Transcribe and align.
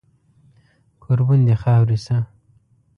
کوربون 1.03 1.39
د 1.47 1.49
خاورې 1.61 1.97
شه 2.05 2.17